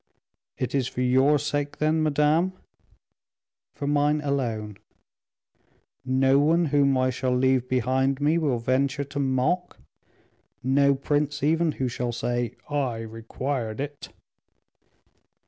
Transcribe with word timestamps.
"It 0.57 0.73
is 0.73 0.87
for 0.87 1.01
your 1.01 1.37
sake, 1.37 1.77
then, 1.77 2.01
madame?" 2.01 2.53
"For 3.75 3.85
mine 3.85 4.19
alone." 4.21 4.77
"No 6.03 6.39
one 6.39 6.65
whom 6.65 6.97
I 6.97 7.11
shall 7.11 7.35
leave 7.35 7.69
behind 7.69 8.19
me 8.19 8.39
will 8.39 8.57
venture 8.57 9.03
to 9.03 9.19
mock, 9.19 9.77
no 10.63 10.95
prince 10.95 11.43
even 11.43 11.73
who 11.73 11.87
shall 11.87 12.11
say, 12.11 12.55
'I 12.67 13.01
required 13.01 13.79
it. 13.79 14.09